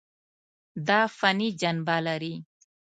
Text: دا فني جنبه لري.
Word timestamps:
دا 0.87 0.99
فني 1.17 1.49
جنبه 1.61 1.97
لري. 2.05 2.35